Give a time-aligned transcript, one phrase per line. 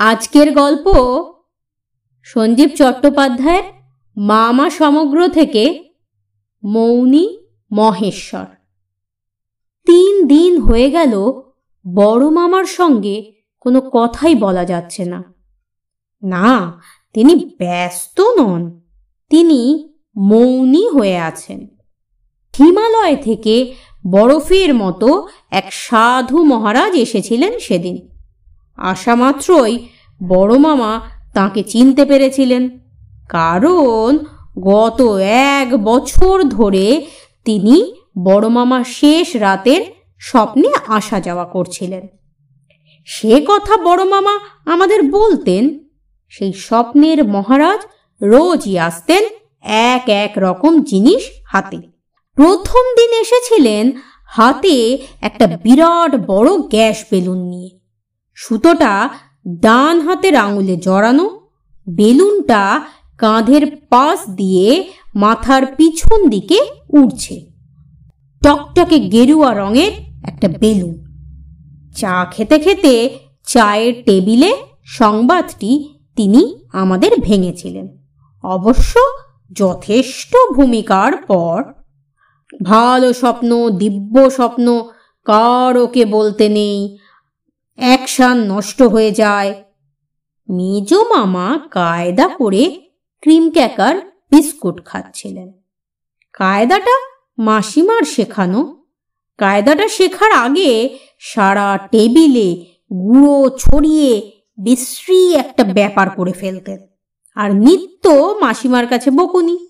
[0.00, 0.94] আজকের গল্প
[2.22, 3.62] সঞ্জীব চট্টোপাধ্যায়ের
[4.16, 5.90] মামা সমগ্র থেকে
[6.64, 7.38] মৌনী
[7.72, 8.44] মহেশ্বর।
[9.86, 11.14] তিন দিন হয়ে গেল,
[11.94, 15.34] বড় মামার সঙ্গে কোনো কথাই বলা যাচ্ছে না।
[16.22, 16.82] না,
[17.14, 18.80] তিনি ব্যস্ত নন,
[19.30, 21.68] তিনি মৌনী হয়ে আছেন।
[22.58, 23.74] হিমালয় থেকে
[24.10, 28.09] বরফের মতো এক সাধু মহারাজ এসেছিলেন সেদিন।
[28.80, 29.88] আসা মাত্রই
[30.28, 31.00] বড় মামা
[31.34, 32.78] তাকে চিনতে পেরেছিলেন।
[33.28, 34.18] কারণ
[34.60, 37.06] গত এক বছর ধরে
[37.44, 39.82] তিনি বড় মামার শেষ রাতের
[40.18, 42.06] স্বপ্নে আসা যাওয়া করছিলেন।
[43.04, 45.78] সে কথা বড় মামা আমাদের বলতেন,
[46.28, 47.80] সেই স্বপ্নের মহারাজ
[48.22, 49.24] রোজই আসতেন
[49.62, 51.76] এক এক রকম জিনিস হাতে।
[52.34, 53.92] প্রথম দিন এসেছিলেন
[54.26, 57.79] হাতে একটা বিরাট বড় গ্যাস বেলুন নিয়ে।
[58.48, 59.08] সুতোটা
[59.48, 61.40] ডান হাতের আঙুলে জড়ানো,
[61.88, 62.80] বেলুনটা
[63.18, 67.46] কাঁধের পাশ দিয়ে মাথার পিছন দিকে উড়ছে।
[68.42, 69.92] টকটকে গেরুয়া রঙের
[70.26, 71.04] একটা বেলুন।
[71.96, 77.88] চা খেতে খেতে চায়ের টেবিলে সংবাদটি তিনি আমাদের ভেঙেছিলেন।
[78.42, 79.00] অবশ্য
[79.52, 81.64] যথেষ্ট ভূমিকার পর।
[82.62, 84.84] ভালো স্বপ্ন, দিব্য স্বপ্ন,
[85.24, 86.98] কার ওকে বলতে নেই?
[87.80, 89.64] অ্যাকশান নষ্ট হয়ে যায়।
[90.48, 92.80] মেজ মামা কায়দা করে
[93.20, 93.96] ক্রিম ক্যাকার
[94.30, 95.52] বিস্কুট খাচ্ছিলেন।
[96.32, 96.98] কায়দাটা
[97.38, 98.84] মাসিমার শেখানো।
[99.38, 106.78] কায়দাটা শেখার আগে সারা টেবিলে গুঁড়ো ছড়িয়ে বিশ্রী একটা ব্যাপার করে ফেলতেন।
[107.34, 109.66] আর নিত্য মাসিমার কাছে বকুনি।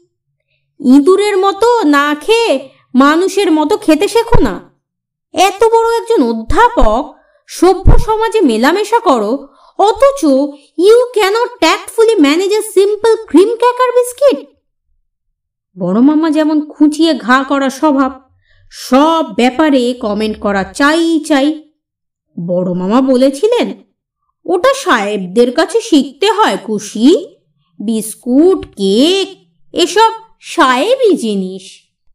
[0.81, 4.61] ইঁদুরের মতো না খেয়ে মানুষের মতো খেতে শেখো না।
[5.33, 7.20] এত বড় একজন অধ্যাপক
[7.51, 9.49] সভ্য সমাজে মেলামেশা করো,
[9.79, 10.21] অথচ
[10.87, 14.39] you can tactfully manage a simple cream cracker biscuit
[15.77, 18.13] বড় মামা যেমন খুঁচিয়ে ঘা করা স্বভাব,
[18.73, 21.49] সব ব্যাপারে কমেন্ট করা চাই চাই।
[22.47, 23.69] বড় মামা বলেছিলেন,
[24.47, 27.07] ওটা সাহেবদের কাছে শিখতে হয় খুশি,
[27.81, 29.29] বিস্কুট, কেক,
[29.73, 31.65] এসব সাহেবই জিনিস।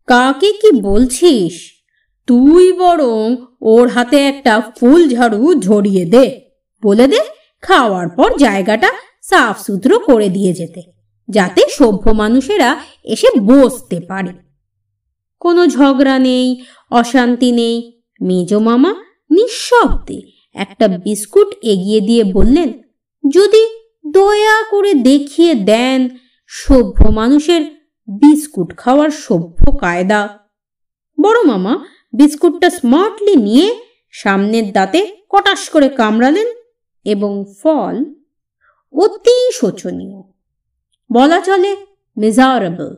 [0.07, 1.74] কাকে কি বলছিস?
[2.27, 3.23] তুই বরং
[3.71, 6.25] ওর হাতে একটা ফুল ঝাড়ু ঝরিয়ে দে,
[6.83, 7.21] বলে দে
[7.63, 8.89] খাওয়ার পর জায়গাটা
[9.29, 10.81] সাফ সুতরো করে দিয়ে যেতে,
[11.29, 12.69] যাতে সভ্য মানুষেরা
[13.03, 14.31] এসে বসতে পারে।
[15.41, 16.47] কোনো ঝগড়া নেই,
[16.91, 17.75] অশান্তি নেই,
[18.21, 18.91] মেজ মামা
[19.31, 20.19] নিঃশব্দে
[20.55, 22.69] একটা বিস্কুট এগিয়ে দিয়ে বললেন,
[23.23, 23.63] যদি
[24.07, 25.99] দয়া করে দেখিয়ে দেন
[26.51, 27.61] সভ্য মানুষের
[28.07, 30.21] বিস্কুট খাওয়ার সভ্য কায়দা।
[31.17, 31.73] বড় মামা
[32.15, 33.67] বিস্কুটটা স্মার্টলি নিয়ে
[34.11, 34.99] সামনের দাঁতে
[35.29, 36.47] কটাশ করে কামড়ালেন
[37.05, 37.95] এবং ফল
[38.93, 40.19] অতি শোচনীয়।
[41.11, 41.71] বলা চলে
[42.17, 42.93] মেজারেবল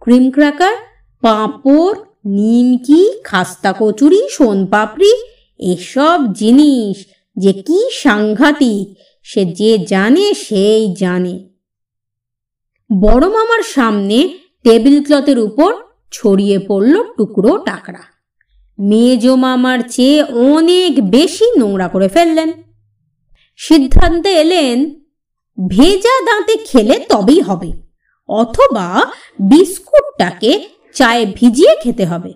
[0.00, 0.76] ক্রিম ক্র্যাকার
[1.22, 5.12] পাঁপড়, নিমকি, খাস্তা কচুরি, সোনপাপড়ি,
[5.60, 6.96] এসব জিনিস
[7.36, 8.86] যে কি সাংঘাতিক,
[9.22, 11.34] সে যে জানে সেই জানে।
[12.90, 14.18] বড় মামার সামনে
[14.62, 15.70] টেবিল ক্লথের উপর
[16.12, 18.17] ছড়িয়ে পড়ল টুকরো টাকরা
[18.78, 22.52] মেজ মামার চেয়ে অনেক বেশি নোংরা করে ফেললেন।
[23.56, 25.00] সিদ্ধান্তে এলেন,
[25.68, 27.72] ভেজা দাঁতে খেলে তবেই হবে,
[28.28, 32.32] অথবা বিস্কুটটাকে চায়ে ভিজিয়ে খেতে হবে।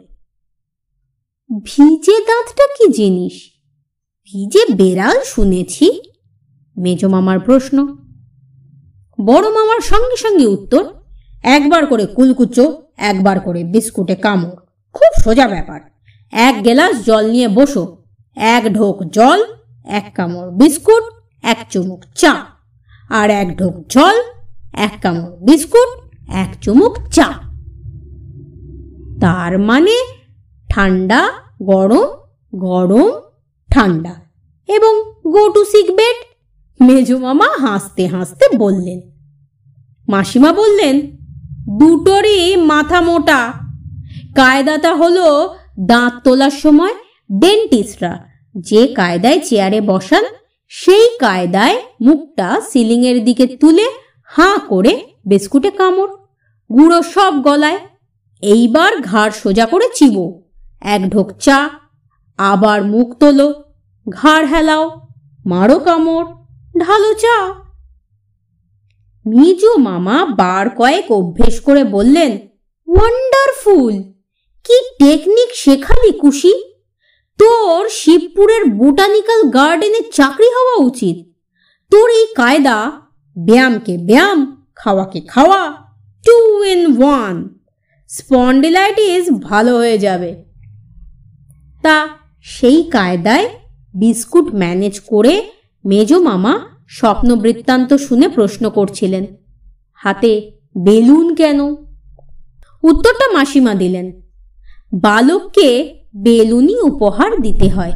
[1.64, 3.50] ভিজে দাঁতটা কি জিনিস?
[4.26, 6.00] ভিজে বেড়াল শুনেছি,
[6.76, 7.96] মেজ মামার প্রশ্ন।
[9.26, 10.84] বড় মামার সঙ্গে সঙ্গে উত্তর,
[11.42, 14.56] একবার করে কুলকুচো, একবার করে বিস্কুটে কামড়,
[14.92, 15.91] খুব সোজা ব্যাপার।
[16.32, 17.96] এক গেলাস জল নিয়ে বসো।
[18.36, 19.44] এক ঢোক জল,
[19.84, 21.02] এক কামড় বিস্কুট,
[21.42, 22.34] এক চুমুক চা।
[23.08, 24.22] আর এক ঢোক জল,
[24.72, 27.32] এক কামড় বিস্কুট, এক চুমুক চা।
[29.20, 30.14] তার মানে
[30.68, 31.30] ঠান্ডা,
[31.62, 32.06] গরম
[32.54, 33.10] গরম,
[33.70, 34.14] ঠান্ডা।
[34.68, 36.16] এবং গো টু সিক বেড
[36.82, 39.00] মেজো মামা হাসতে হাসতে বললেন।
[40.08, 41.00] মাসিমা বললেন,
[41.78, 43.52] দুটোরই মাথা মোটা।
[44.34, 46.94] কায়দাটা হলো দাঁত তোলার সময়
[47.32, 48.12] ডেন্টিস্টরা
[48.54, 50.24] যে কায়দায় চেয়ারে বসান,
[50.68, 53.86] সেই কায়দায় মুখটা সিলিংয়ের দিকে তুলে
[54.24, 54.92] হাঁ করে
[55.26, 56.12] বিস্কুটে কামড়,
[56.72, 57.78] গুঁড়ো সব গলায়।
[58.42, 60.42] এইবার ঘাড় সোজা করে চিবো,
[60.80, 61.70] এক ঢোক চা,
[62.38, 63.48] আবার মুখ তোলো,
[64.06, 64.84] ঘাড় হেলাও,
[65.46, 66.28] মারো কামড়,
[66.78, 67.36] ঢালো চা।
[69.26, 72.38] মিজু মামা বার কয়েক অভ্যেস করে বললেন
[72.88, 73.94] ওয়ান্ডারফুল
[74.64, 76.54] কি টেকনিক শেখালি কুশি?
[77.38, 81.16] তোর শিবপুরের বোটানিক্যাল গার্ডেনে চাকরি হওয়া উচিত।
[81.90, 82.92] তোর এই কায়দা,
[83.36, 85.60] ব্যায়ামকে ব্যায়াম, খাওয়াকে খাওয়া
[86.24, 87.58] টু ইন ওয়ান
[88.08, 90.44] স্পন্ডিলাইটিস ভালো হয়ে যাবে।
[91.82, 92.08] তা
[92.42, 93.48] সেই কায়দায়
[93.94, 95.34] বিস্কুট ম্যানেজ করে
[95.84, 96.54] মেজ মামা
[96.88, 99.26] স্বপ্ন বৃত্তান্ত শুনে প্রশ্ন করছিলেন,
[99.94, 100.32] হাতে
[100.78, 101.60] বেলুন কেন?
[102.82, 104.21] উত্তরটা মাসিমা দিলেন
[104.92, 107.92] বালককে বেলুনই উপহার দিতে হয়।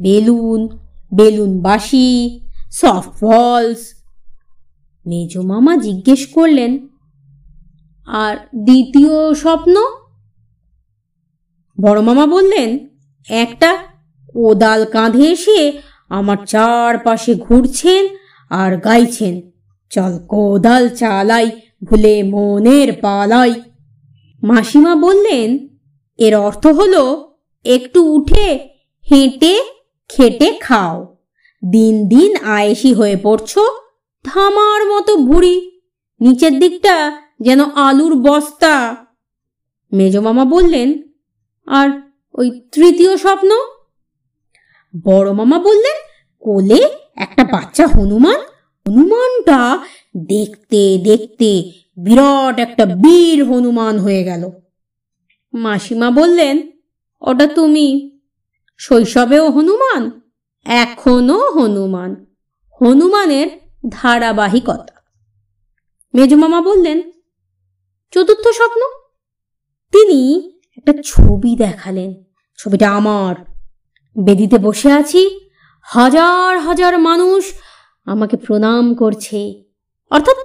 [0.00, 0.68] বেলুন
[1.14, 2.40] বেলুন বাসি
[2.70, 3.78] সফট বলস
[5.06, 6.88] মেজ মামা জিজ্ঞেস করলেন,
[8.06, 9.74] আর দ্বিতীয় স্বপ্ন?
[11.80, 12.78] বড় মামা বললেন,
[13.28, 13.76] একটা
[14.32, 15.72] কোদাল কাঁধে এসে
[16.08, 18.08] আমার চারপাশে ঘুরছেন
[18.50, 19.50] আর গাইছেন।
[19.90, 21.50] চল কোদাল চালাই,
[21.84, 23.54] ভুলে মনের পালাই।
[24.42, 25.68] মাসিমা বললেন
[26.24, 27.02] এর অর্থ হলো,
[27.64, 28.48] একটু উঠে,
[29.10, 29.54] হেঁটে,
[30.08, 30.96] খেটে খাও।
[31.64, 33.52] দিন দিন আয়েসি হয়ে পড়ছ
[34.24, 35.56] থামার মতো বুড়ি
[36.20, 36.96] নিচের দিকটা
[37.40, 38.96] যেন আলুর বস্তা।
[39.92, 40.88] মেজমামা বললেন,
[41.66, 41.88] আর
[42.34, 43.50] ওই তৃতীয় স্বপ্ন?
[45.04, 45.96] বড় মামা বললেন,
[46.42, 46.80] কোলে
[47.16, 48.40] একটা বাচ্চা হনুমান।
[48.86, 49.60] হনুমানটা
[50.16, 51.50] দেখতে দেখতে
[51.96, 54.42] বিরাট একটা বীর হনুমান হয়ে গেল।
[55.54, 56.70] মাসিমা বললেন,
[57.20, 58.18] ওটা তুমি।
[58.78, 60.20] শৈশবেও হনুমান,
[60.64, 62.26] এখনও হনুমান।
[62.80, 63.48] হনুমানের
[63.88, 65.02] ধারাবাহিকতা।
[66.14, 67.02] মেজমামা বললেন,
[68.10, 68.80] চতুর্থ স্বপ্ন?
[69.92, 72.24] তিনি একটা ছবি দেখালেন,
[72.58, 73.34] ছবিটা আমার।
[74.24, 75.40] বেদিতে বসে আছি,
[75.80, 77.44] হাজার হাজার মানুষ
[78.04, 79.64] আমাকে প্রণাম করছে।
[80.10, 80.36] অর্থাৎ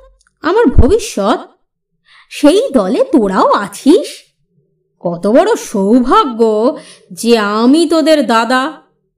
[0.42, 1.40] আমার ভবিষ্যৎ,
[2.30, 4.27] সেই দলে তোরাও আছিস?
[5.08, 6.42] কত বড় সৌভাগ্য
[7.12, 8.74] যে আমি তোদের দাদা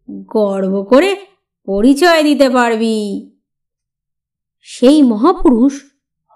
[0.09, 1.15] গর্ব করে
[1.65, 3.31] পরিচয় দিতে পারবি।
[4.61, 5.73] সেই মহাপুরুষ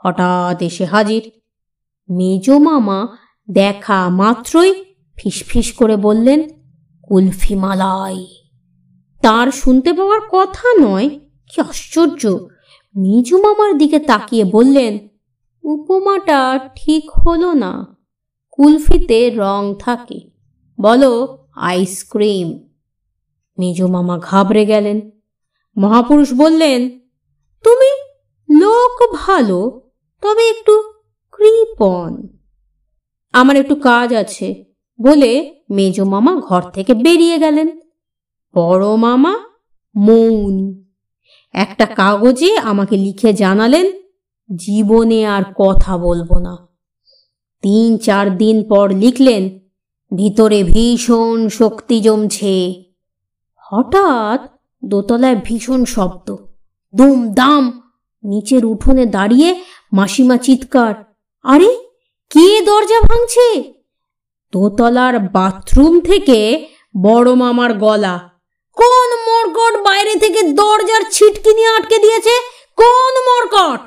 [0.03, 1.31] হঠাৎ এসে হাজির।
[2.09, 3.07] মেজ মামা
[3.51, 4.83] দেখা মাত্রই
[5.17, 6.43] ফিসফিস করে বললেন
[7.03, 8.25] কুলফি মালাই
[9.21, 11.09] তার শুনতে পাওয়ার কথা নয়,
[11.47, 12.39] কি আশ্চর্য।
[12.95, 15.07] মিজু মামার দিকে তাকিয়ে বললেন,
[15.63, 17.95] উপমাটা ঠিক হলো না।
[18.57, 20.29] কুলফিতে রং থাকে।
[20.81, 22.69] বলো, আইসক্রিম।
[23.59, 25.11] মেজো মামা ঘাবড়ে গেলেন।
[25.77, 26.99] মহাপুরুষ বললেন,
[27.63, 28.13] তুমি
[28.59, 29.91] লোক ভালো,
[30.21, 30.81] তবে একটু
[31.31, 32.27] কৃপন
[33.33, 34.65] আমার একটু কাজ আছে
[35.01, 37.79] বলে মেজো মামা ঘর থেকে বেরিয়ে গেলেন।
[38.55, 39.39] বড় মামা
[39.95, 40.83] মৌন।
[41.53, 43.91] একটা কাগজে আমাকে লিখে জানালেন,
[44.55, 46.72] জীবনে আর কথা বলব না।
[47.63, 49.43] তিন চার দিন পর লিখলেন,
[50.11, 52.55] ভিতরে ভীষণ শক্তি জমছে।
[53.55, 54.39] হঠাৎ
[54.85, 56.27] দোতলায় ভীষণ শব্দ
[56.93, 57.63] দুম দাম
[58.23, 59.49] নিচের উঠোনে দাঁড়িয়ে
[59.91, 60.93] মাসিমা চিৎকার,
[61.43, 61.71] আরে,
[62.31, 63.47] কে দরজা ভাঙছে?
[64.53, 66.39] দোতলার বাথরুম থেকে
[67.01, 68.15] বড় মামার গলা,
[68.77, 72.35] কোন মরকট বাইরে থেকে দরজার ছিটকি নিয়ে আটকে দিয়েছে?
[72.77, 73.83] কোন মরকট?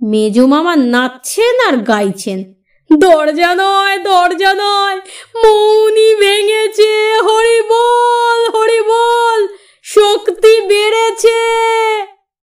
[0.00, 2.57] মেজো মামা নাচছেন আর গাইছেন
[2.90, 4.98] দরজা নয় দরজা নয়।
[5.42, 6.92] মৌনি ভেঙেছে
[7.26, 9.40] হরি বল হরি বল
[9.82, 11.38] শক্তি বেড়েছে।